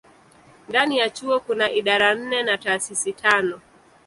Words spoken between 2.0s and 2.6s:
nne na